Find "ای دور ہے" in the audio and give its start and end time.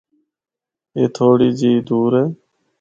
1.75-2.25